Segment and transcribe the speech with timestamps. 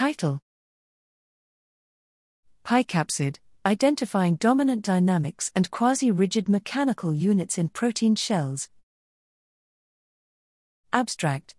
[0.00, 0.40] Title
[2.64, 8.70] PyCapsid Identifying Dominant Dynamics and Quasi Rigid Mechanical Units in Protein Shells.
[10.90, 11.54] Abstract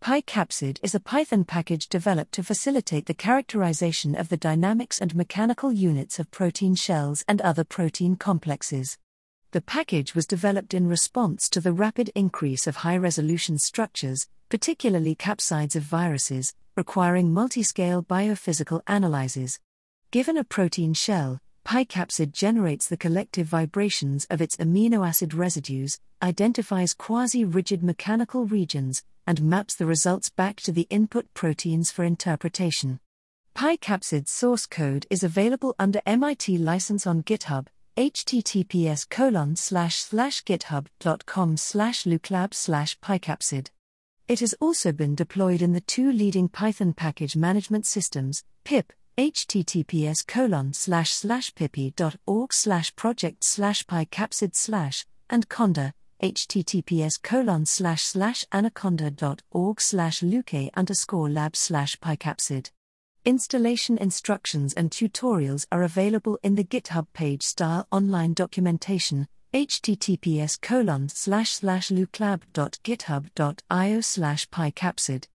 [0.00, 5.74] PyCapsid is a Python package developed to facilitate the characterization of the dynamics and mechanical
[5.74, 8.96] units of protein shells and other protein complexes.
[9.54, 15.14] The package was developed in response to the rapid increase of high resolution structures, particularly
[15.14, 19.60] capsids of viruses, requiring multi-scale biophysical analyses.
[20.10, 26.92] Given a protein shell, PyCapsid generates the collective vibrations of its amino acid residues, identifies
[26.92, 32.98] quasi rigid mechanical regions, and maps the results back to the input proteins for interpretation.
[33.54, 41.56] PyCapsid's source code is available under MIT license on GitHub, https colon slash slash github.com
[41.56, 43.68] slash luquelab slash pycapsid.
[44.26, 50.26] It has also been deployed in the two leading Python package management systems, pip, https
[50.26, 58.44] colon slash slash pypi.org slash project slash pycapsid slash, and conda, https colon slash slash
[58.50, 62.70] anaconda.org slash luque underscore lab slash pycapsid.
[63.26, 71.08] Installation instructions and tutorials are available in the GitHub page style online documentation https colon
[71.08, 75.26] slash slash luquelab.github.io slash pycapsid.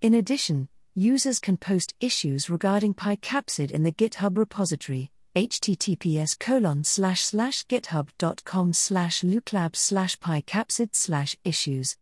[0.00, 7.24] In addition, users can post issues regarding pycapsid in the GitHub repository https colon slash
[7.24, 11.98] slash github.com slash luquelab slash pycapsid slash issues